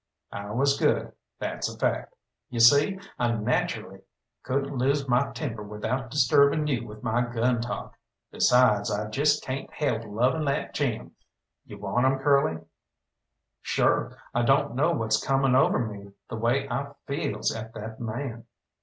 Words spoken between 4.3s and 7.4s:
couldn't lose my temper without disturbing you with my